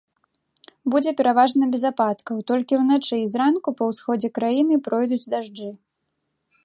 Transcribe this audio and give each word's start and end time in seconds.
Будзе 0.93 1.11
пераважна 1.19 1.63
без 1.75 1.83
ападкаў, 1.91 2.35
толькі 2.51 2.79
ўначы 2.85 3.15
і 3.25 3.29
зранку 3.35 3.69
па 3.83 3.91
ўсходзе 3.93 4.33
краіны 4.39 4.75
пройдуць 4.89 5.25
дажджы. 5.35 5.69